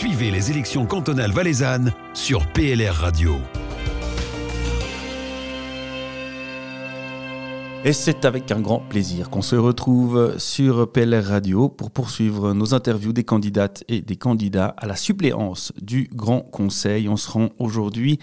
Suivez 0.00 0.30
les 0.30 0.50
élections 0.50 0.86
cantonales 0.86 1.30
valaisannes 1.30 1.92
sur 2.14 2.46
PLR 2.46 2.94
Radio. 2.94 3.34
Et 7.84 7.92
c'est 7.92 8.24
avec 8.24 8.50
un 8.50 8.60
grand 8.62 8.78
plaisir 8.78 9.28
qu'on 9.28 9.42
se 9.42 9.56
retrouve 9.56 10.38
sur 10.38 10.90
PLR 10.90 11.22
Radio 11.22 11.68
pour 11.68 11.90
poursuivre 11.90 12.54
nos 12.54 12.72
interviews 12.72 13.12
des 13.12 13.24
candidates 13.24 13.84
et 13.88 14.00
des 14.00 14.16
candidats 14.16 14.74
à 14.78 14.86
la 14.86 14.96
suppléance 14.96 15.70
du 15.82 16.08
Grand 16.14 16.40
Conseil. 16.40 17.06
On 17.06 17.18
se 17.18 17.30
rend 17.30 17.50
aujourd'hui 17.58 18.18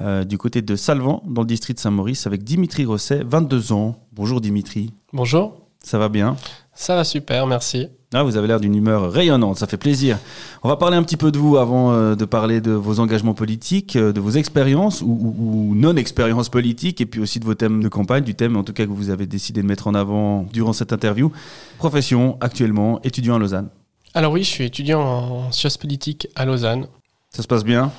euh, 0.00 0.22
du 0.22 0.38
côté 0.38 0.62
de 0.62 0.76
Salvan, 0.76 1.24
dans 1.26 1.42
le 1.42 1.48
district 1.48 1.78
de 1.78 1.82
Saint-Maurice, 1.82 2.28
avec 2.28 2.44
Dimitri 2.44 2.84
Rosset, 2.84 3.24
22 3.26 3.72
ans. 3.72 3.96
Bonjour 4.12 4.40
Dimitri. 4.40 4.94
Bonjour. 5.12 5.65
Ça 5.86 5.98
va 5.98 6.08
bien 6.08 6.36
Ça 6.74 6.96
va 6.96 7.04
super, 7.04 7.46
merci. 7.46 7.88
Ah, 8.12 8.24
vous 8.24 8.36
avez 8.36 8.48
l'air 8.48 8.58
d'une 8.58 8.74
humeur 8.74 9.12
rayonnante, 9.12 9.58
ça 9.58 9.68
fait 9.68 9.76
plaisir. 9.76 10.18
On 10.64 10.68
va 10.68 10.74
parler 10.74 10.96
un 10.96 11.04
petit 11.04 11.16
peu 11.16 11.30
de 11.30 11.38
vous 11.38 11.58
avant 11.58 11.92
euh, 11.92 12.16
de 12.16 12.24
parler 12.24 12.60
de 12.60 12.72
vos 12.72 12.98
engagements 12.98 13.34
politiques, 13.34 13.94
euh, 13.94 14.12
de 14.12 14.18
vos 14.18 14.30
expériences 14.30 15.00
ou, 15.00 15.74
non-expériences 15.76 16.48
politiques, 16.48 17.00
et 17.00 17.06
puis 17.06 17.20
aussi 17.20 17.38
de 17.38 17.44
vos 17.44 17.54
thèmes 17.54 17.84
de 17.84 17.88
campagne, 17.88 18.24
du 18.24 18.34
thème 18.34 18.56
en 18.56 18.64
tout 18.64 18.72
cas 18.72 18.84
que 18.84 18.90
vous 18.90 19.10
avez 19.10 19.26
décidé 19.26 19.62
de 19.62 19.66
mettre 19.68 19.86
en 19.86 19.94
avant 19.94 20.42
durant 20.52 20.72
cette 20.72 20.92
interview. 20.92 21.30
Profession, 21.78 22.36
actuellement, 22.40 23.00
étudiant 23.04 23.36
à 23.36 23.38
Lausanne. 23.38 23.68
Alors 24.12 24.32
oui, 24.32 24.42
je 24.42 24.50
suis 24.50 24.64
étudiant 24.64 25.02
en 25.02 25.52
sciences 25.52 25.76
politiques 25.76 26.26
à 26.34 26.46
Lausanne. 26.46 26.88
Ça 27.30 27.44
se 27.44 27.46
passe 27.46 27.62
bien 27.62 27.92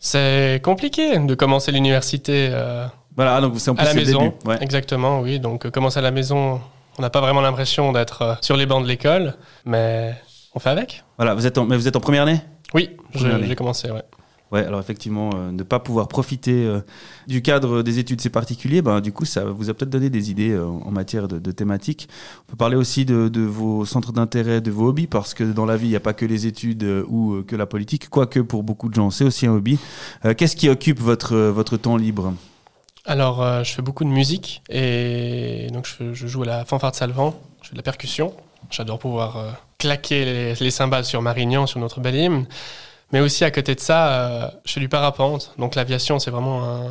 C'est 0.00 0.60
compliqué 0.64 1.16
de 1.16 1.34
commencer 1.36 1.70
l'université 1.70 2.48
euh, 2.50 2.88
voilà, 3.14 3.40
donc 3.40 3.54
c'est 3.58 3.70
à 3.78 3.84
la 3.84 3.94
maison. 3.94 4.34
Exactement, 4.60 5.20
oui. 5.20 5.38
Donc 5.38 5.70
commencer 5.70 5.98
à 5.98 6.02
la 6.02 6.12
maison 6.12 6.60
on 6.98 7.02
n'a 7.02 7.10
pas 7.10 7.20
vraiment 7.20 7.40
l'impression 7.40 7.92
d'être 7.92 8.22
euh, 8.22 8.34
sur 8.40 8.56
les 8.56 8.66
bancs 8.66 8.82
de 8.82 8.88
l'école, 8.88 9.34
mais 9.64 10.14
on 10.54 10.58
fait 10.58 10.70
avec. 10.70 11.04
Voilà, 11.16 11.34
vous 11.34 11.46
êtes 11.46 11.56
en, 11.56 11.64
mais 11.64 11.76
vous 11.76 11.86
êtes 11.86 11.96
en 11.96 12.00
première 12.00 12.24
année? 12.24 12.40
Oui, 12.74 12.90
j'ai 13.14 13.54
commencé, 13.54 13.90
ouais. 13.90 14.02
Ouais, 14.50 14.64
alors 14.64 14.80
effectivement, 14.80 15.28
euh, 15.34 15.52
ne 15.52 15.62
pas 15.62 15.78
pouvoir 15.78 16.08
profiter 16.08 16.64
euh, 16.64 16.80
du 17.26 17.42
cadre 17.42 17.82
des 17.82 17.98
études, 17.98 18.22
c'est 18.22 18.30
particulier. 18.30 18.80
Ben, 18.80 19.02
du 19.02 19.12
coup, 19.12 19.26
ça 19.26 19.44
vous 19.44 19.68
a 19.68 19.74
peut-être 19.74 19.90
donné 19.90 20.08
des 20.08 20.30
idées 20.30 20.58
en 20.58 20.90
matière 20.90 21.28
de, 21.28 21.52
thématiques. 21.52 22.08
On 22.40 22.52
peut 22.52 22.56
parler 22.56 22.76
aussi 22.76 23.04
de, 23.04 23.40
vos 23.42 23.84
centres 23.84 24.12
d'intérêt, 24.12 24.62
de 24.62 24.70
vos 24.70 24.88
hobbies, 24.88 25.06
parce 25.06 25.34
que 25.34 25.44
dans 25.44 25.66
la 25.66 25.76
vie, 25.76 25.86
il 25.86 25.90
n'y 25.90 25.96
a 25.96 26.00
pas 26.00 26.14
que 26.14 26.24
les 26.24 26.46
études 26.46 26.82
ou 27.08 27.42
que 27.46 27.56
la 27.56 27.66
politique, 27.66 28.08
quoique 28.08 28.40
pour 28.40 28.62
beaucoup 28.62 28.88
de 28.88 28.94
gens, 28.94 29.10
c'est 29.10 29.24
aussi 29.24 29.46
un 29.46 29.52
hobby. 29.52 29.78
Qu'est-ce 30.38 30.56
qui 30.56 30.70
occupe 30.70 30.98
votre, 30.98 31.36
votre 31.36 31.76
temps 31.76 31.98
libre? 31.98 32.32
Alors, 33.08 33.42
euh, 33.42 33.64
je 33.64 33.72
fais 33.72 33.80
beaucoup 33.80 34.04
de 34.04 34.10
musique 34.10 34.62
et 34.68 35.68
donc 35.72 35.86
je, 35.86 36.12
joue 36.12 36.42
à 36.42 36.46
la 36.46 36.64
fanfare 36.66 36.90
de 36.90 36.96
Salvan, 36.96 37.34
je 37.62 37.68
fais 37.68 37.72
de 37.72 37.78
la 37.78 37.82
percussion. 37.82 38.34
J'adore 38.70 38.98
pouvoir 38.98 39.36
euh, 39.38 39.50
claquer 39.78 40.54
les, 40.60 40.70
cymbales 40.70 41.06
sur 41.06 41.22
Marignan, 41.22 41.66
sur 41.66 41.80
notre 41.80 42.00
bel 42.00 42.14
hymne. 42.14 42.46
Mais 43.10 43.20
aussi 43.20 43.44
à 43.44 43.50
côté 43.50 43.74
de 43.74 43.80
ça, 43.80 44.08
euh, 44.08 44.50
je 44.66 44.74
fais 44.74 44.80
du 44.80 44.90
parapente. 44.90 45.54
Donc 45.56 45.74
l'aviation, 45.74 46.18
c'est 46.18 46.30
vraiment 46.30 46.86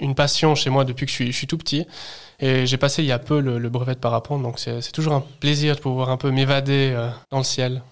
une 0.00 0.16
passion 0.16 0.56
chez 0.56 0.68
moi 0.68 0.84
depuis 0.84 1.06
que 1.06 1.12
je 1.12 1.30
suis, 1.30 1.46
tout 1.46 1.58
petit. 1.58 1.86
Et 2.40 2.66
j'ai 2.66 2.76
passé 2.76 3.04
il 3.04 3.06
y 3.06 3.12
a 3.12 3.20
peu 3.20 3.38
le, 3.38 3.68
brevet 3.68 3.94
de 3.94 4.00
parapente, 4.00 4.42
donc 4.42 4.58
c'est 4.58 4.90
toujours 4.90 5.12
un 5.12 5.22
plaisir 5.38 5.76
de 5.76 5.80
pouvoir 5.80 6.10
un 6.10 6.16
peu 6.16 6.32
m'évader 6.32 6.92
dans 7.30 7.38
le 7.38 7.44
ciel. 7.44 7.82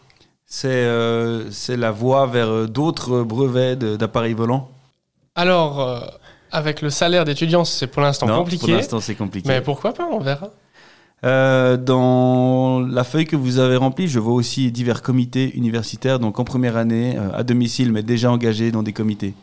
C'est 0.45 0.87
la 1.77 1.91
voie 1.93 2.27
vers 2.27 2.69
d'autres 2.69 3.23
brevets 3.23 3.79
d'appareils 3.79 4.35
volants? 4.35 4.73
Alors, 5.37 6.19
avec 6.55 6.83
le 6.83 6.91
salaire 6.91 7.25
d'étudiant, 7.25 7.65
c'est 7.65 7.89
pour 7.89 8.01
l'instant 8.01 8.27
compliqué. 8.27 8.67
Pour 8.67 8.77
l'instant, 8.77 9.01
c'est 9.01 9.17
compliqué. 9.17 9.49
Mais 9.49 9.61
pourquoi 9.61 9.93
pas, 9.93 10.09
on 10.11 10.21
verra. 10.21 10.51
Euh, 11.25 11.77
dans 11.77 12.81
la 12.81 13.03
feuille 13.03 13.25
que 13.25 13.37
vous 13.37 13.59
avez 13.59 13.77
remplie, 13.77 14.09
je 14.09 14.19
vois 14.19 14.35
aussi 14.35 14.71
divers 14.71 15.03
comités 15.03 15.55
universitaires, 15.57 16.19
donc 16.19 16.39
en 16.39 16.45
première 16.45 16.77
année, 16.77 17.17
euh, 17.17 17.33
à 17.33 17.43
domicile, 17.43 17.93
mais 17.93 18.03
déjà 18.03 18.31
engagés 18.31 18.71
dans 18.71 18.83
des 18.83 18.93
comités. 18.93 19.35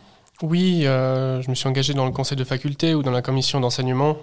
Oui, 0.41 0.85
euh, 0.85 1.41
je 1.41 1.49
me 1.49 1.55
suis 1.55 1.67
engagé 1.67 1.93
dans 1.93 2.05
le 2.05 2.11
conseil 2.11 2.37
de 2.37 2.43
faculté 2.43 2.95
ou 2.95 3.03
dans 3.03 3.11
la 3.11 3.21
commission 3.21 3.59
d'enseignement. 3.59 4.17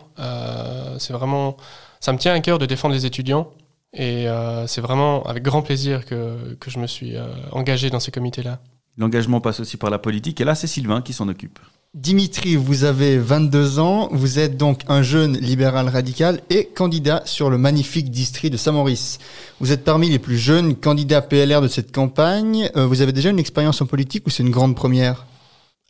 c'est 0.99 1.13
vraiment, 1.13 1.57
ça 2.01 2.13
me 2.13 2.19
tient 2.19 2.33
à 2.33 2.41
cœur 2.41 2.59
de 2.59 2.67
défendre 2.67 2.95
les 2.95 3.07
étudiants, 3.07 3.51
et 3.93 4.27
c'est 4.67 4.81
vraiment 4.81 5.23
avec 5.25 5.43
grand 5.43 5.63
plaisir 5.63 6.07
que, 6.07 6.55
que 6.55 6.71
je 6.71 6.79
me 6.79 6.87
suis 6.87 7.15
engagé 7.53 7.91
dans 7.91 8.01
ces 8.01 8.11
comités-là. 8.11 8.59
L'engagement 8.97 9.41
passe 9.41 9.61
aussi 9.61 9.77
par 9.77 9.91
la 9.91 9.99
politique, 9.99 10.41
et 10.41 10.45
là, 10.45 10.55
c'est 10.57 10.67
Sylvain 10.67 11.03
qui 11.03 11.13
s'en 11.13 11.29
occupe. 11.29 11.59
Dimitri, 11.95 12.55
vous 12.57 12.85
avez 12.85 13.17
22 13.17 13.79
ans, 13.79 14.09
vous 14.13 14.39
êtes 14.39 14.59
donc 14.59 14.83
un 14.89 15.01
jeune 15.01 15.39
libéral 15.39 15.89
radical 15.89 16.43
et 16.51 16.67
candidat 16.67 17.23
sur 17.25 17.49
le 17.49 17.57
magnifique 17.57 18.11
district 18.11 18.53
de 18.53 18.59
Saint-Maurice. 18.59 19.19
Vous 19.59 19.73
êtes 19.73 19.85
parmi 19.85 20.11
les 20.11 20.19
plus 20.19 20.37
jeunes 20.37 20.77
candidats 20.77 21.23
PLR 21.23 21.63
de 21.63 21.67
cette 21.67 21.91
campagne. 21.91 22.71
Euh, 22.77 22.87
vous 22.87 23.01
avez 23.01 23.13
déjà 23.13 23.31
une 23.31 23.39
expérience 23.39 23.81
en 23.81 23.87
politique 23.87 24.27
ou 24.27 24.31
c'est 24.31 24.43
une 24.43 24.51
grande 24.51 24.77
première? 24.77 25.25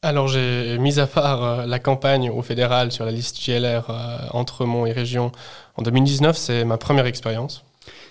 Alors 0.00 0.28
j'ai 0.28 0.78
mis 0.78 1.00
à 1.00 1.08
part 1.08 1.42
euh, 1.42 1.66
la 1.66 1.80
campagne 1.80 2.30
au 2.30 2.42
fédéral 2.42 2.92
sur 2.92 3.04
la 3.04 3.10
liste 3.10 3.44
GLR 3.44 3.90
euh, 3.90 4.18
entre 4.30 4.66
Mont 4.66 4.86
et 4.86 4.92
Région 4.92 5.32
en 5.76 5.82
2019, 5.82 6.36
c'est 6.36 6.64
ma 6.64 6.78
première 6.78 7.06
expérience. 7.06 7.64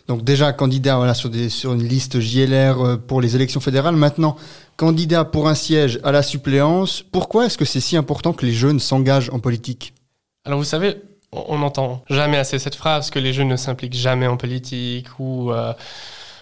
Donc 0.08 0.24
déjà 0.24 0.54
candidat 0.54 1.14
sur, 1.14 1.74
une 1.74 1.84
liste 1.84 2.20
JLR 2.20 3.00
pour 3.08 3.22
les 3.22 3.36
élections 3.36 3.60
fédérales. 3.60 3.96
Maintenant, 3.96 4.38
candidat 4.78 5.26
pour 5.26 5.48
un 5.50 5.56
siège 5.56 6.00
à 6.04 6.12
la 6.12 6.24
suppléance. 6.24 7.04
Pourquoi 7.12 7.46
est-ce 7.46 7.58
que 7.58 7.66
c'est 7.66 7.82
si 7.82 7.98
important 7.98 8.32
que 8.34 8.46
les 8.46 8.54
jeunes 8.54 8.80
s'engagent 8.80 9.30
en 9.32 9.40
politique? 9.40 9.94
Alors 10.46 10.60
vous 10.60 10.66
savez, 10.66 10.96
on 11.32 11.58
n'entend 11.58 12.04
jamais 12.10 12.38
assez 12.38 12.60
cette 12.60 12.76
phrase 12.76 13.10
que 13.10 13.20
les 13.20 13.34
jeunes 13.34 13.50
ne 13.50 13.58
s'impliquent 13.58 13.96
jamais 13.96 14.28
en 14.28 14.38
politique 14.38 15.08
ou 15.20 15.52
euh, 15.52 15.74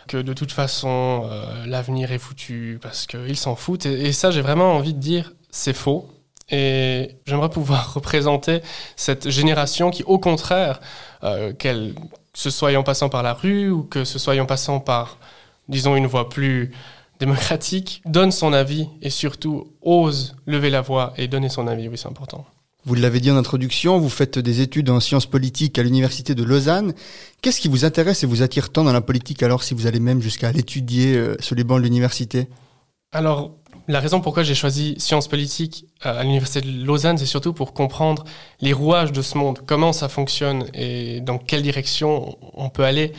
que 0.07 0.17
de 0.17 0.33
toute 0.33 0.51
façon 0.51 1.23
euh, 1.25 1.65
l'avenir 1.65 2.11
est 2.11 2.19
foutu 2.19 2.77
parce 2.81 3.07
qu'ils 3.07 3.37
s'en 3.37 3.55
foutent. 3.55 3.85
Et, 3.85 4.11
ça, 4.11 4.31
j'ai 4.31 4.41
vraiment 4.41 4.73
envie 4.73 4.93
de 4.93 4.99
dire, 4.99 5.33
c'est 5.49 5.73
faux. 5.73 6.09
Et 6.49 7.17
j'aimerais 7.25 7.49
pouvoir 7.49 7.93
représenter 7.95 8.61
cette 8.95 9.29
génération 9.29 9.89
qui, 9.89 10.03
au 10.03 10.19
contraire, 10.19 10.79
euh, 11.23 11.53
qu'elle, 11.53 11.93
que 11.95 12.39
ce 12.39 12.49
soit 12.49 12.75
en 12.75 12.83
passant 12.83 13.09
par 13.09 13.23
la 13.23 13.33
rue 13.33 13.69
ou 13.69 13.83
que 13.83 14.03
ce 14.03 14.19
soit 14.19 14.39
en 14.39 14.45
passant 14.45 14.79
par, 14.79 15.17
disons, 15.69 15.95
une 15.95 16.07
voie 16.07 16.29
plus 16.29 16.71
démocratique, 17.19 18.01
donne 18.05 18.31
son 18.31 18.53
avis 18.53 18.89
et 19.01 19.09
surtout 19.09 19.71
ose 19.81 20.35
lever 20.45 20.69
la 20.69 20.81
voix 20.81 21.13
et 21.17 21.27
donner 21.27 21.49
son 21.49 21.67
avis. 21.67 21.87
Oui, 21.87 21.97
c'est 21.97 22.09
important. 22.09 22.45
Vous 22.87 22.93
l'avez 22.93 23.19
dit 23.19 23.31
en 23.31 23.37
introduction, 23.37 23.97
vous 23.97 24.09
faites 24.09 24.37
des 24.37 24.61
études 24.61 24.91
en 24.91 24.99
sciences 24.99 25.25
politiques 25.25 25.79
à 25.79 25.83
l'université 25.83 26.35
de 26.35 26.43
Lausanne. 26.43 26.93
Qu'est-ce 27.41 27.59
qui 27.59 27.67
vous 27.67 27.83
intéresse 27.83 28.23
et 28.23 28.27
vous 28.27 28.43
attire 28.43 28.69
tant 28.69 28.83
dans 28.83 28.93
la 28.93 29.01
politique 29.01 29.41
alors 29.41 29.63
si 29.63 29.73
vous 29.73 29.87
allez 29.87 29.99
même 29.99 30.21
jusqu'à 30.21 30.51
l'étudier 30.51 31.15
euh, 31.15 31.35
sur 31.39 31.55
les 31.55 31.63
bancs 31.63 31.79
de 31.79 31.83
l'université? 31.83 32.47
Alors, 33.15 33.51
la 33.87 34.01
raison 34.01 34.19
pourquoi 34.19 34.43
j'ai 34.43 34.55
choisi 34.55 34.95
sciences 34.97 35.29
politiques 35.29 35.85
euh, 36.05 36.19
à 36.19 36.23
l'université 36.23 36.59
de 36.59 36.85
Lausanne, 36.85 37.17
c'est 37.17 37.25
surtout 37.25 37.53
pour 37.53 37.73
comprendre 37.73 38.25
les 38.59 38.73
rouages 38.73 39.13
de 39.13 39.21
ce 39.21 39.37
monde, 39.37 39.59
comment 39.65 39.93
ça 39.93 40.09
fonctionne 40.09 40.65
et 40.73 41.21
dans 41.21 41.37
quelle 41.37 41.61
direction 41.61 42.37
on 42.53 42.69
peut 42.69 42.83
aller. 42.83 43.13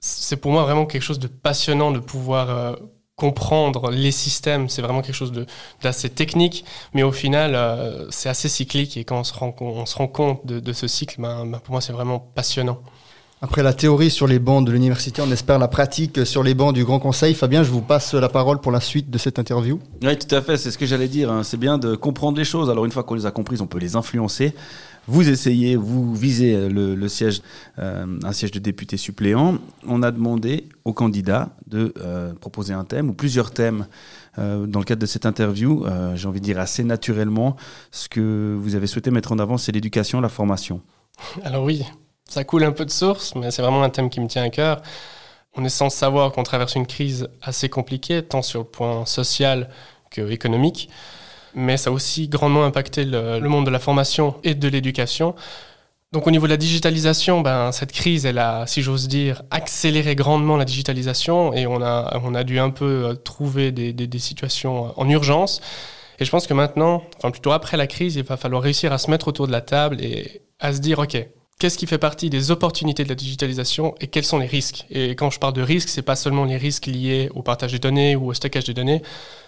C'est 0.00 0.38
pour 0.38 0.50
moi 0.50 0.62
vraiment 0.62 0.86
quelque 0.86 1.02
chose 1.02 1.18
de 1.18 1.26
passionnant 1.26 1.90
de 1.90 1.98
pouvoir 1.98 2.48
euh, 2.48 2.76
comprendre 3.16 3.90
les 3.90 4.12
systèmes, 4.12 4.70
c'est 4.70 4.80
vraiment 4.80 5.02
quelque 5.02 5.14
chose 5.14 5.34
d'assez 5.82 6.08
technique, 6.08 6.64
mais 6.94 7.02
au 7.02 7.12
final, 7.12 7.54
euh, 7.54 8.10
c'est 8.10 8.30
assez 8.30 8.48
cyclique 8.48 8.96
et 8.96 9.04
quand 9.04 9.20
on 9.20 9.24
se 9.24 9.34
rend, 9.34 10.08
compte 10.08 10.46
de, 10.46 10.72
ce 10.72 10.88
cycle, 10.88 11.20
ben, 11.20 11.44
ben, 11.44 11.58
pour 11.58 11.72
moi, 11.72 11.82
c'est 11.82 11.92
vraiment 11.92 12.18
passionnant. 12.18 12.80
Après 13.40 13.62
la 13.62 13.72
théorie 13.72 14.10
sur 14.10 14.26
les 14.26 14.38
bancs 14.38 14.66
de 14.66 14.72
l'université, 14.72 15.22
on 15.22 15.30
espère 15.30 15.58
la 15.58 15.68
pratique 15.68 16.26
sur 16.26 16.42
les 16.42 16.54
bancs 16.54 16.74
du 16.74 16.84
Grand 16.84 16.98
Conseil. 16.98 17.34
Fabien, 17.34 17.62
je 17.62 17.70
vous 17.70 17.82
passe 17.82 18.14
la 18.14 18.28
parole 18.28 18.60
pour 18.60 18.72
la 18.72 18.80
suite 18.80 19.10
de 19.10 19.18
cette 19.18 19.38
interview. 19.38 19.78
Oui, 20.02 20.18
tout 20.18 20.34
à 20.34 20.42
fait, 20.42 20.56
c'est 20.56 20.72
ce 20.72 20.78
que 20.78 20.86
j'allais 20.86 21.08
dire. 21.08 21.30
Hein. 21.30 21.44
C'est 21.44 21.56
bien 21.56 21.78
de 21.78 21.94
comprendre 21.94 22.38
les 22.38 22.44
choses. 22.44 22.68
Alors 22.68 22.84
une 22.84 22.90
fois 22.90 23.04
qu'on 23.04 23.14
les 23.14 23.26
a 23.26 23.30
comprises, 23.30 23.60
on 23.60 23.66
peut 23.66 23.78
les 23.78 23.94
influencer 23.94 24.54
vous 25.08 25.30
essayez, 25.30 25.74
vous 25.74 26.14
visez 26.14 26.68
le, 26.68 27.08
siège, 27.08 27.40
euh, 27.78 28.18
un 28.22 28.32
siège 28.32 28.50
de 28.50 28.58
député 28.58 28.98
suppléant. 28.98 29.56
On 29.86 30.02
a 30.02 30.10
demandé 30.10 30.68
aux 30.84 30.92
candidats 30.92 31.48
de 31.66 31.94
euh, 31.98 32.34
proposer 32.34 32.74
un 32.74 32.84
thème 32.84 33.08
ou 33.08 33.14
plusieurs 33.14 33.50
thèmes. 33.50 33.86
Euh, 34.38 34.66
dans 34.66 34.78
le 34.78 34.84
cadre 34.84 35.00
de 35.00 35.06
cette 35.06 35.24
interview, 35.24 35.84
j'ai 36.14 36.28
envie 36.28 36.40
de 36.40 36.44
dire 36.44 36.60
assez 36.60 36.84
naturellement, 36.84 37.56
ce 37.90 38.08
que 38.08 38.56
vous 38.60 38.74
avez 38.74 38.86
souhaité 38.86 39.10
mettre 39.10 39.32
en 39.32 39.38
avant, 39.38 39.56
c'est 39.56 39.72
l'éducation, 39.72 40.20
la 40.20 40.28
formation. 40.28 40.82
Alors 41.42 41.64
oui, 41.64 41.84
ça 42.28 42.44
coule 42.44 42.64
un 42.64 42.72
peu 42.72 42.84
de 42.84 42.90
source, 42.90 43.34
mais 43.34 43.50
c'est 43.50 43.62
vraiment 43.62 43.82
un 43.82 43.90
thème 43.90 44.10
qui 44.10 44.20
me 44.20 44.28
tient 44.28 44.44
à 44.44 44.50
cœur. 44.50 44.80
On 45.56 45.64
est 45.64 45.70
sans 45.70 45.90
savoir 45.90 46.32
qu'on 46.32 46.44
traverse 46.44 46.74
une 46.76 46.86
crise 46.86 47.28
assez 47.42 47.68
compliquée, 47.68 48.22
tant 48.22 48.42
sur 48.42 48.60
le 48.60 48.66
point 48.66 49.06
social 49.06 49.68
que 50.10 50.30
économique 50.30 50.88
mais 51.54 51.76
ça 51.76 51.90
a 51.90 51.92
aussi 51.92 52.28
grandement 52.28 52.64
impacté 52.64 53.04
le, 53.04 53.40
monde 53.40 53.66
de 53.66 53.70
la 53.70 53.78
formation 53.78 54.36
et 54.44 54.54
de 54.54 54.68
l'éducation. 54.68 55.34
Donc 56.12 56.26
au 56.26 56.30
niveau 56.30 56.46
de 56.46 56.52
la 56.52 56.56
digitalisation, 56.56 57.42
ben, 57.42 57.70
cette 57.72 57.92
crise, 57.92 58.24
elle 58.24 58.38
a, 58.38 58.66
si 58.66 58.80
j'ose 58.80 59.08
dire, 59.08 59.42
accéléré 59.50 60.14
grandement 60.14 60.56
la 60.56 60.64
digitalisation 60.64 61.52
et 61.52 61.66
on 61.66 61.82
a, 61.82 62.18
on 62.24 62.34
a 62.34 62.44
dû 62.44 62.58
un 62.58 62.70
peu 62.70 63.04
euh, 63.04 63.14
trouver 63.14 63.72
des, 63.72 63.92
des, 63.92 64.18
situations 64.18 64.98
en 64.98 65.08
urgence. 65.08 65.60
Et 66.18 66.24
je 66.24 66.30
pense 66.30 66.46
que 66.46 66.54
maintenant, 66.54 67.02
enfin 67.18 67.30
plutôt 67.30 67.52
après 67.52 67.76
la 67.76 67.86
crise, 67.86 68.16
il 68.16 68.22
va 68.22 68.38
falloir 68.38 68.62
réussir 68.62 68.92
à 68.92 68.98
se 68.98 69.10
mettre 69.10 69.28
autour 69.28 69.46
de 69.46 69.52
la 69.52 69.60
table 69.60 70.00
et 70.00 70.40
à 70.60 70.72
se 70.72 70.78
dire, 70.78 70.98
OK, 70.98 71.16
qu'est-ce 71.58 71.76
qui 71.76 71.86
fait 71.86 71.98
partie 71.98 72.30
des 72.30 72.50
opportunités 72.50 73.04
de 73.04 73.08
la 73.08 73.14
digitalisation 73.14 73.94
et 74.00 74.06
quels 74.06 74.24
sont 74.24 74.38
les 74.38 74.46
risques? 74.46 74.86
Et 74.90 75.10
quand 75.10 75.30
je 75.30 75.38
parle 75.38 75.52
de 75.54 75.62
risques, 75.62 75.88
c'est 75.88 76.02
pas 76.02 76.16
seulement 76.16 76.44
les 76.44 76.56
risques 76.56 76.86
liés 76.86 77.30
au 77.34 77.42
partage 77.42 77.72
des 77.72 77.78
données 77.78 78.16
ou 78.16 78.28
au 78.28 78.34
stockage 78.34 78.64
des 78.64 78.74
données, 78.74 79.02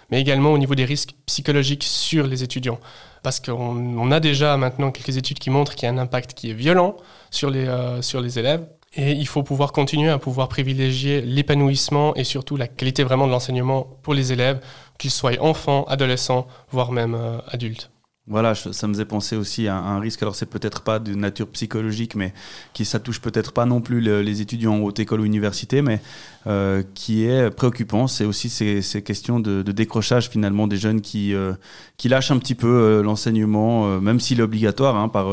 mais 0.09 0.19
également 0.19 0.51
au 0.51 0.57
niveau 0.57 0.75
des 0.75 0.85
risques 0.85 1.13
psychologiques 1.25 1.83
sur 1.83 2.27
les 2.27 2.43
étudiants. 2.43 2.79
Parce 3.23 3.39
qu'on 3.39 4.11
a 4.11 4.19
déjà 4.19 4.57
maintenant 4.57 4.91
quelques 4.91 5.17
études 5.17 5.39
qui 5.39 5.49
montrent 5.49 5.75
qu'il 5.75 5.87
y 5.87 5.89
a 5.89 5.93
un 5.93 5.97
impact 5.97 6.33
qui 6.33 6.49
est 6.49 6.53
violent 6.53 6.97
sur 7.29 7.49
les, 7.49 7.67
euh, 7.67 8.01
sur 8.01 8.19
les 8.19 8.39
élèves. 8.39 8.67
Et 8.93 9.11
il 9.13 9.27
faut 9.27 9.43
pouvoir 9.43 9.71
continuer 9.71 10.09
à 10.09 10.17
pouvoir 10.17 10.49
privilégier 10.49 11.21
l'épanouissement 11.21 12.13
et 12.15 12.25
surtout 12.25 12.57
la 12.57 12.67
qualité 12.67 13.03
vraiment 13.03 13.25
de 13.25 13.31
l'enseignement 13.31 13.87
pour 14.03 14.13
les 14.13 14.33
élèves, 14.33 14.59
qu'ils 14.97 15.11
soient 15.11 15.31
enfants, 15.39 15.85
adolescents, 15.85 16.45
voire 16.71 16.91
même 16.91 17.15
euh, 17.15 17.37
adultes. 17.47 17.89
Voilà, 18.27 18.53
ça 18.53 18.87
me 18.87 18.93
faisait 18.93 19.05
penser 19.05 19.35
aussi 19.35 19.67
à 19.67 19.75
un 19.75 19.99
risque. 19.99 20.21
Alors, 20.21 20.35
c'est 20.35 20.45
peut-être 20.45 20.83
pas 20.83 20.99
de 20.99 21.15
nature 21.15 21.47
psychologique, 21.47 22.15
mais 22.15 22.33
qui 22.71 22.85
ça 22.85 22.99
touche 22.99 23.19
peut-être 23.19 23.51
pas 23.51 23.65
non 23.65 23.81
plus 23.81 23.99
les 23.99 24.41
étudiants 24.41 24.75
en 24.75 24.79
haute 24.81 24.99
école 24.99 25.21
ou 25.21 25.25
université, 25.25 25.81
mais 25.81 25.99
euh, 26.45 26.83
qui 26.93 27.25
est 27.25 27.49
préoccupant. 27.49 28.05
C'est 28.05 28.25
aussi 28.25 28.49
ces, 28.49 29.01
questions 29.01 29.39
de, 29.39 29.63
décrochage 29.63 30.29
finalement 30.29 30.67
des 30.67 30.77
jeunes 30.77 31.01
qui 31.01 31.33
euh, 31.33 31.53
qui 31.97 32.09
lâchent 32.09 32.29
un 32.29 32.37
petit 32.37 32.53
peu 32.53 32.67
euh, 32.67 33.01
l'enseignement, 33.01 33.99
même 33.99 34.19
s'il 34.19 34.39
est 34.39 34.43
obligatoire, 34.43 34.95
hein, 34.95 35.09
par 35.09 35.27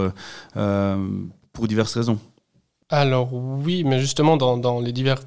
pour 1.52 1.68
diverses 1.68 1.94
raisons. 1.94 2.18
Alors 2.88 3.34
oui, 3.34 3.84
mais 3.84 4.00
justement 4.00 4.38
dans, 4.38 4.80
les 4.80 4.92
divers 4.92 5.20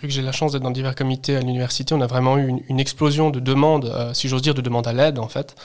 vu 0.00 0.08
que 0.08 0.14
j'ai 0.14 0.22
la 0.22 0.32
chance 0.32 0.52
d'être 0.52 0.62
dans 0.62 0.70
divers 0.70 0.94
comités 0.94 1.36
à 1.36 1.40
l'université, 1.40 1.94
on 1.94 2.02
a 2.02 2.06
vraiment 2.06 2.36
eu 2.36 2.52
une 2.68 2.78
explosion 2.78 3.30
de 3.30 3.40
demandes, 3.40 3.90
si 4.12 4.28
j'ose 4.28 4.42
dire, 4.42 4.54
de 4.54 4.60
demandes 4.60 4.86
à 4.86 4.92
l'aide 4.92 5.18
en 5.18 5.28
fait. 5.28 5.56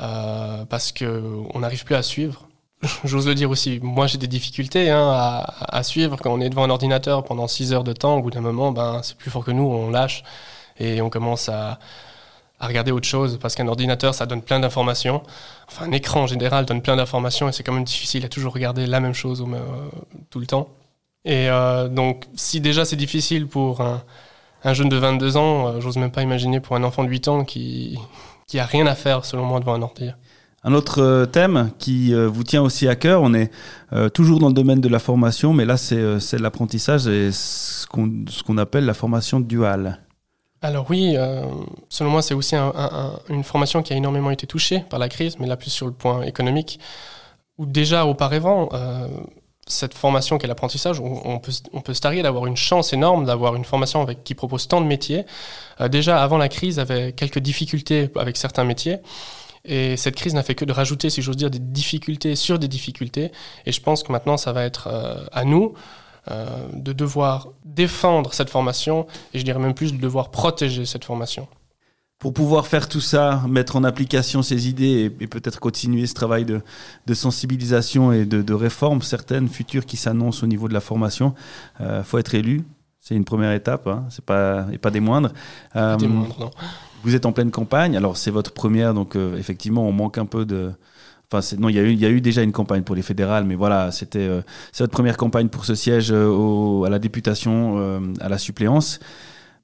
Euh, 0.00 0.64
parce 0.64 0.92
qu'on 0.92 1.58
n'arrive 1.58 1.84
plus 1.84 1.94
à 1.94 2.02
suivre. 2.02 2.48
J'ose 3.04 3.26
le 3.26 3.34
dire 3.34 3.50
aussi, 3.50 3.80
moi 3.82 4.06
j'ai 4.06 4.16
des 4.16 4.26
difficultés 4.26 4.88
hein, 4.88 5.44
à, 5.60 5.82
suivre 5.82 6.16
quand 6.16 6.32
on 6.32 6.40
est 6.40 6.48
devant 6.48 6.64
un 6.64 6.70
ordinateur 6.70 7.22
pendant 7.24 7.46
6 7.46 7.74
heures 7.74 7.84
de 7.84 7.92
temps, 7.92 8.16
au 8.16 8.22
bout 8.22 8.30
d'un 8.30 8.40
moment, 8.40 8.72
ben, 8.72 9.00
c'est 9.02 9.16
plus 9.16 9.30
fort 9.30 9.44
que 9.44 9.50
nous, 9.50 9.64
on 9.64 9.90
lâche 9.90 10.22
et 10.78 11.02
on 11.02 11.10
commence 11.10 11.50
à, 11.50 11.78
regarder 12.60 12.92
autre 12.92 13.08
chose 13.08 13.38
parce 13.40 13.54
qu'un 13.54 13.68
ordinateur 13.68 14.14
ça 14.14 14.26
donne 14.26 14.42
plein 14.42 14.60
d'informations. 14.60 15.22
Enfin, 15.68 15.86
un 15.86 15.92
écran 15.92 16.22
en 16.22 16.26
général 16.26 16.66
donne 16.66 16.82
plein 16.82 16.96
d'informations 16.96 17.48
et 17.48 17.52
c'est 17.52 17.62
quand 17.62 17.72
même 17.72 17.84
difficile 17.84 18.22
à 18.24 18.28
toujours 18.28 18.52
regarder 18.52 18.86
la 18.86 19.00
même 19.00 19.14
chose 19.14 19.42
euh, 19.42 19.88
tout 20.28 20.40
le 20.40 20.46
temps. 20.46 20.68
Et 21.24 21.48
euh, 21.50 21.88
donc, 21.88 22.26
si 22.34 22.60
déjà 22.60 22.84
c'est 22.84 22.96
difficile 22.96 23.46
pour 23.46 23.80
un, 23.80 24.02
un, 24.64 24.74
jeune 24.74 24.90
de 24.90 24.96
22 24.96 25.38
ans, 25.38 25.68
euh, 25.68 25.80
j'ose 25.80 25.96
même 25.96 26.10
pas 26.10 26.22
imaginer 26.22 26.60
pour 26.60 26.76
un 26.76 26.84
enfant 26.84 27.02
de 27.02 27.08
8 27.08 27.28
ans 27.28 27.44
qui, 27.44 27.98
qui 28.50 28.58
a 28.58 28.66
rien 28.66 28.86
à 28.88 28.96
faire, 28.96 29.24
selon 29.24 29.44
moi, 29.44 29.60
devant 29.60 29.74
un 29.74 29.82
ordi. 29.82 30.10
Un 30.64 30.74
autre 30.74 31.00
euh, 31.00 31.24
thème 31.24 31.70
qui 31.78 32.12
euh, 32.12 32.28
vous 32.28 32.42
tient 32.42 32.62
aussi 32.62 32.88
à 32.88 32.96
cœur, 32.96 33.22
on 33.22 33.32
est 33.32 33.50
euh, 33.92 34.08
toujours 34.08 34.40
dans 34.40 34.48
le 34.48 34.54
domaine 34.54 34.80
de 34.80 34.88
la 34.88 34.98
formation, 34.98 35.54
mais 35.54 35.64
là 35.64 35.76
c'est 35.76 36.38
l'apprentissage 36.38 37.06
et 37.06 37.30
ce 37.32 37.86
qu'on 37.86 38.58
appelle 38.58 38.84
la 38.84 38.92
formation 38.92 39.40
duale. 39.40 40.00
Alors 40.60 40.90
oui, 40.90 41.14
euh, 41.16 41.44
selon 41.88 42.10
moi 42.10 42.22
c'est 42.22 42.34
aussi 42.34 42.56
un, 42.56 42.72
un, 42.74 43.12
une 43.30 43.44
formation 43.44 43.82
qui 43.82 43.94
a 43.94 43.96
énormément 43.96 44.30
été 44.30 44.46
touchée 44.46 44.84
par 44.90 44.98
la 44.98 45.08
crise, 45.08 45.38
mais 45.38 45.46
là 45.46 45.56
plus 45.56 45.70
sur 45.70 45.86
le 45.86 45.92
point 45.92 46.22
économique, 46.22 46.78
où 47.56 47.64
déjà 47.64 48.04
auparavant, 48.04 48.68
euh, 48.74 49.08
cette 49.70 49.94
formation 49.94 50.38
qu'est 50.38 50.46
l'apprentissage, 50.46 51.00
on, 51.00 51.38
peut, 51.38 51.52
on 51.72 51.80
peut 51.80 51.94
se 51.94 52.00
targuer 52.00 52.22
d'avoir 52.22 52.46
une 52.46 52.56
chance 52.56 52.92
énorme 52.92 53.24
d'avoir 53.24 53.54
une 53.54 53.64
formation 53.64 54.06
qui 54.24 54.34
propose 54.34 54.68
tant 54.68 54.80
de 54.80 54.86
métiers. 54.86 55.24
Euh, 55.80 55.88
déjà, 55.88 56.22
avant 56.22 56.38
la 56.38 56.48
crise, 56.48 56.78
avait 56.78 57.12
quelques 57.12 57.38
difficultés 57.38 58.10
avec 58.16 58.36
certains 58.36 58.64
métiers. 58.64 58.98
Et 59.64 59.96
cette 59.96 60.16
crise 60.16 60.34
n'a 60.34 60.42
fait 60.42 60.54
que 60.54 60.64
de 60.64 60.72
rajouter, 60.72 61.10
si 61.10 61.22
j'ose 61.22 61.36
dire, 61.36 61.50
des 61.50 61.58
difficultés 61.58 62.34
sur 62.34 62.58
des 62.58 62.68
difficultés. 62.68 63.30
Et 63.66 63.72
je 63.72 63.80
pense 63.80 64.02
que 64.02 64.10
maintenant, 64.10 64.36
ça 64.36 64.52
va 64.52 64.64
être 64.64 64.88
euh, 64.88 65.24
à 65.32 65.44
nous 65.44 65.74
euh, 66.30 66.46
de 66.72 66.92
devoir 66.92 67.48
défendre 67.64 68.34
cette 68.34 68.50
formation, 68.50 69.06
et 69.34 69.38
je 69.38 69.44
dirais 69.44 69.58
même 69.58 69.74
plus 69.74 69.92
de 69.92 69.98
devoir 69.98 70.30
protéger 70.30 70.86
cette 70.86 71.04
formation 71.04 71.46
pour 72.20 72.34
pouvoir 72.34 72.66
faire 72.66 72.86
tout 72.86 73.00
ça, 73.00 73.42
mettre 73.48 73.76
en 73.76 73.82
application 73.82 74.42
ces 74.42 74.68
idées 74.68 75.10
et, 75.18 75.24
et 75.24 75.26
peut-être 75.26 75.58
continuer 75.58 76.06
ce 76.06 76.14
travail 76.14 76.44
de, 76.44 76.60
de 77.06 77.14
sensibilisation 77.14 78.12
et 78.12 78.26
de, 78.26 78.42
de, 78.42 78.54
réforme 78.54 79.00
certaines 79.00 79.48
futures 79.48 79.86
qui 79.86 79.96
s'annoncent 79.96 80.44
au 80.44 80.46
niveau 80.46 80.68
de 80.68 80.74
la 80.74 80.80
formation, 80.80 81.34
il 81.80 81.86
euh, 81.86 82.04
faut 82.04 82.18
être 82.18 82.34
élu. 82.34 82.62
C'est 83.00 83.16
une 83.16 83.24
première 83.24 83.52
étape, 83.52 83.86
hein, 83.86 84.04
c'est 84.10 84.24
pas 84.24 84.66
et 84.70 84.76
pas 84.76 84.90
des 84.90 85.00
moindres. 85.00 85.32
Euh, 85.74 85.96
des 85.96 86.06
moindres 86.06 86.38
non. 86.38 86.50
Vous 87.02 87.14
êtes 87.14 87.24
en 87.24 87.32
pleine 87.32 87.50
campagne, 87.50 87.96
alors 87.96 88.18
c'est 88.18 88.30
votre 88.30 88.52
première, 88.52 88.92
donc 88.92 89.16
euh, 89.16 89.38
effectivement 89.38 89.88
on 89.88 89.92
manque 89.92 90.18
un 90.18 90.26
peu 90.26 90.44
de. 90.44 90.72
Enfin, 91.32 91.56
non, 91.58 91.68
il 91.68 91.76
y, 91.76 91.78
a 91.78 91.82
eu, 91.82 91.92
il 91.92 92.00
y 92.00 92.04
a 92.04 92.10
eu 92.10 92.20
déjà 92.20 92.42
une 92.42 92.50
campagne 92.50 92.82
pour 92.82 92.96
les 92.96 93.02
fédérales, 93.02 93.44
mais 93.44 93.54
voilà, 93.54 93.92
c'était 93.92 94.18
euh, 94.18 94.42
c'est 94.72 94.82
votre 94.82 94.92
première 94.92 95.16
campagne 95.16 95.48
pour 95.48 95.64
ce 95.64 95.76
siège 95.76 96.10
euh, 96.10 96.26
au, 96.26 96.84
à 96.84 96.90
la 96.90 96.98
députation, 96.98 97.78
euh, 97.78 98.00
à 98.20 98.28
la 98.28 98.36
suppléance. 98.36 98.98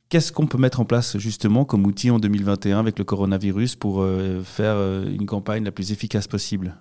Qu'est-ce 0.09 0.31
qu'on 0.31 0.47
peut 0.47 0.59
mettre 0.59 0.81
en 0.81 0.85
place 0.85 1.19
justement 1.19 1.65
comme 1.65 1.85
outil 1.85 2.11
en 2.11 2.19
2021 2.19 2.79
avec 2.79 2.99
le 2.99 3.05
coronavirus 3.05 3.75
pour 3.75 4.03
euh, 4.03 4.43
faire 4.45 4.75
euh, 4.77 5.05
une 5.05 5.27
campagne 5.27 5.65
la 5.65 5.73
plus 5.73 5.91
efficace 5.91 6.29
possible? 6.29 6.77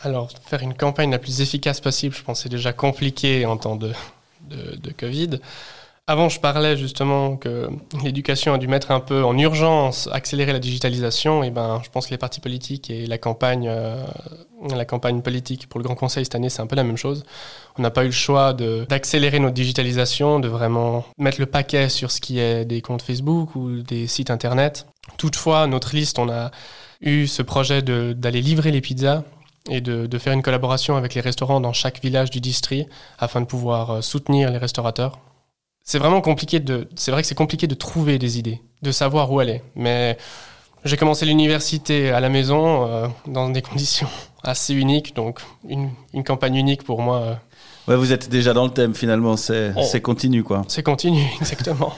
Alors, 0.00 0.30
faire 0.44 0.62
une 0.62 0.74
campagne 0.74 1.10
la 1.10 1.18
plus 1.18 1.40
efficace 1.40 1.80
possible, 1.80 2.14
je 2.14 2.22
pense 2.22 2.42
c'est 2.42 2.48
déjà 2.48 2.72
compliqué 2.72 3.46
en 3.46 3.56
temps 3.56 3.76
de, 3.76 3.92
de, 4.48 4.76
de 4.76 4.92
Covid. 4.92 5.40
Avant, 6.10 6.30
je 6.30 6.40
parlais 6.40 6.74
justement 6.74 7.36
que 7.36 7.68
l'éducation 8.02 8.54
a 8.54 8.58
dû 8.58 8.66
mettre 8.66 8.92
un 8.92 9.00
peu 9.00 9.22
en 9.22 9.36
urgence, 9.36 10.08
accélérer 10.10 10.54
la 10.54 10.58
digitalisation. 10.58 11.44
Et 11.44 11.50
ben, 11.50 11.82
je 11.84 11.90
pense 11.90 12.06
que 12.06 12.12
les 12.12 12.16
partis 12.16 12.40
politiques 12.40 12.88
et 12.88 13.04
la 13.04 13.18
campagne, 13.18 13.68
euh, 13.68 14.02
la 14.74 14.86
campagne 14.86 15.20
politique 15.20 15.68
pour 15.68 15.78
le 15.78 15.84
Grand 15.84 15.96
Conseil 15.96 16.24
cette 16.24 16.34
année, 16.34 16.48
c'est 16.48 16.62
un 16.62 16.66
peu 16.66 16.76
la 16.76 16.82
même 16.82 16.96
chose. 16.96 17.24
On 17.76 17.82
n'a 17.82 17.90
pas 17.90 18.04
eu 18.04 18.06
le 18.06 18.12
choix 18.12 18.54
d'accélérer 18.54 19.38
notre 19.38 19.52
digitalisation, 19.52 20.40
de 20.40 20.48
vraiment 20.48 21.04
mettre 21.18 21.40
le 21.40 21.46
paquet 21.46 21.90
sur 21.90 22.10
ce 22.10 22.22
qui 22.22 22.38
est 22.38 22.64
des 22.64 22.80
comptes 22.80 23.02
Facebook 23.02 23.54
ou 23.54 23.82
des 23.82 24.06
sites 24.06 24.30
internet. 24.30 24.86
Toutefois, 25.18 25.66
notre 25.66 25.94
liste, 25.94 26.18
on 26.18 26.30
a 26.30 26.52
eu 27.02 27.26
ce 27.26 27.42
projet 27.42 27.82
d'aller 27.82 28.40
livrer 28.40 28.70
les 28.70 28.80
pizzas 28.80 29.24
et 29.68 29.82
de, 29.82 30.06
de, 30.06 30.18
faire 30.18 30.32
une 30.32 30.40
collaboration 30.40 30.96
avec 30.96 31.12
les 31.12 31.20
restaurants 31.20 31.60
dans 31.60 31.74
chaque 31.74 32.00
village 32.00 32.30
du 32.30 32.40
district 32.40 32.88
afin 33.18 33.42
de 33.42 33.46
pouvoir 33.46 33.90
euh, 33.90 34.00
soutenir 34.00 34.50
les 34.50 34.56
restaurateurs 34.56 35.18
c'est 35.88 35.98
vraiment 35.98 36.20
compliqué 36.20 36.60
de. 36.60 36.86
C'est 36.96 37.10
vrai 37.10 37.22
que 37.22 37.28
c'est 37.28 37.34
compliqué 37.34 37.66
de 37.66 37.74
trouver 37.74 38.18
des 38.18 38.38
idées, 38.38 38.60
de 38.82 38.92
savoir 38.92 39.32
où 39.32 39.40
aller. 39.40 39.62
Mais 39.74 40.18
j'ai 40.84 40.98
commencé 40.98 41.24
l'université 41.24 42.10
à 42.10 42.20
la 42.20 42.28
maison 42.28 42.86
euh, 42.86 43.08
dans 43.26 43.48
des 43.48 43.62
conditions 43.70 44.08
assez 44.42 44.74
uniques, 44.74 45.16
donc 45.16 45.40
une, 45.66 45.88
une 46.12 46.24
campagne 46.24 46.56
unique 46.56 46.84
pour 46.84 47.00
moi. 47.00 47.22
Euh. 47.22 47.34
Ouais, 47.88 47.96
vous 47.96 48.12
êtes 48.12 48.28
déjà 48.28 48.52
dans 48.52 48.66
le 48.66 48.70
thème 48.70 48.94
finalement, 48.94 49.38
c'est 49.38 49.72
oh. 49.76 50.00
continu 50.00 50.44
quoi. 50.44 50.62
C'est 50.68 50.82
continu, 50.82 51.22
exactement. 51.40 51.94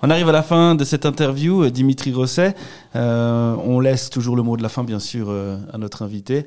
On 0.00 0.08
arrive 0.08 0.30
à 0.30 0.32
la 0.32 0.42
fin 0.42 0.74
de 0.74 0.84
cette 0.84 1.04
interview, 1.04 1.64
euh, 1.64 1.70
Dimitri 1.70 2.14
Rosset. 2.14 2.54
Euh, 2.96 3.54
on 3.62 3.78
laisse 3.78 4.08
toujours 4.08 4.36
le 4.36 4.42
mot 4.42 4.56
de 4.56 4.62
la 4.62 4.70
fin, 4.70 4.84
bien 4.84 5.00
sûr, 5.00 5.30
à 5.30 5.76
notre 5.76 6.00
invité. 6.00 6.46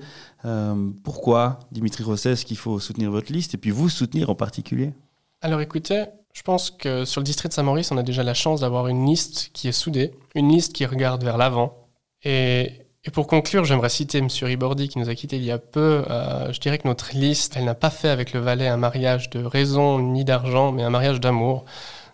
Pourquoi, 1.04 1.60
Dimitri 1.72 2.04
Rosset, 2.04 2.32
est-ce 2.32 2.46
qu'il 2.46 2.58
faut 2.58 2.80
soutenir 2.80 3.12
votre 3.12 3.32
liste 3.32 3.54
et 3.54 3.58
puis 3.60 3.70
vous 3.70 3.88
soutenir 3.88 4.32
en 4.32 4.36
particulier? 4.36 4.94
Alors 5.44 5.62
écoutez, 5.62 6.06
je 6.34 6.42
pense 6.44 6.72
que 6.72 7.06
sur 7.06 7.22
le 7.22 7.26
district 7.26 7.50
de 7.52 7.56
Saint-Maurice, 7.56 7.92
on 7.92 7.98
a 7.98 8.04
déjà 8.04 8.24
la 8.24 8.34
chance 8.34 8.62
d'avoir 8.62 8.88
une 8.88 9.06
liste 9.06 9.50
qui 9.54 9.68
est 9.68 9.74
soudée, 9.74 10.12
une 10.36 10.50
liste 10.50 10.74
qui 10.74 10.86
regarde 10.86 11.24
vers 11.24 11.38
l'avant. 11.38 11.88
Et, 12.24 12.72
pour 13.14 13.26
conclure, 13.28 13.66
j'aimerais 13.66 13.90
citer 13.90 14.20
M. 14.20 14.28
Ribordi 14.42 14.88
qui 14.88 15.00
nous 15.00 15.10
a 15.10 15.16
quittés 15.16 15.38
il 15.38 15.44
y 15.44 15.52
a 15.52 15.58
peu. 15.58 16.04
Euh, 16.10 16.54
je 16.54 16.60
dirais 16.60 16.78
que 16.78 16.88
notre 16.88 17.16
liste, 17.16 17.56
elle 17.58 17.66
n'a 17.66 17.74
pas 17.74 17.90
fait 17.90 18.10
avec 18.10 18.32
le 18.32 18.40
Valais 18.40 18.68
un 18.68 18.78
mariage 18.78 19.32
de 19.32 19.44
raison 19.44 20.00
ni 20.00 20.24
d'argent, 20.24 20.72
mais 20.72 20.84
un 20.84 20.92
mariage 20.92 21.20
d'amour. 21.20 21.66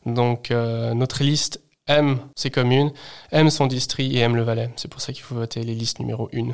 Donc 0.06 0.50
euh, 0.50 0.94
notre 0.94 1.24
liste 1.24 1.62
aime 1.88 2.20
ses 2.36 2.52
communes, 2.52 2.92
aime 3.32 3.50
son 3.50 3.68
district 3.68 4.16
et 4.16 4.20
aime 4.20 4.36
le 4.36 4.44
Valais. 4.44 4.70
C'est 4.78 4.90
pour 4.90 5.02
ça 5.02 5.12
qu'il 5.12 5.24
faut 5.24 5.36
voter 5.36 5.64
les 5.64 5.76
listes 5.76 6.00
numéro 6.00 6.30
1. 6.34 6.54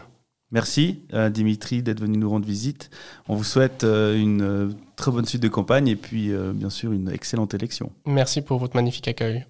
Merci 0.54 1.02
euh, 1.16 1.30
Dimitri 1.30 1.82
d'être 1.82 2.00
venu 2.00 2.20
nous 2.20 2.30
rendre 2.30 2.46
visite. 2.46 2.92
On 3.28 3.36
vous 3.36 3.44
souhaite 3.44 3.84
euh, 3.84 4.16
une 4.16 4.44
euh, 4.44 4.70
très 4.96 5.12
bonne 5.12 5.26
suite 5.26 5.42
de 5.42 5.48
campagne 5.48 5.88
et 5.88 5.96
puis 5.96 6.32
bien 6.54 6.70
sûr 6.70 6.94
une 6.94 7.10
excellente 7.10 7.56
élection. 7.56 7.92
Merci 8.06 8.42
pour 8.42 8.60
votre 8.60 8.76
magnifique 8.76 9.08
accueil. 9.08 9.46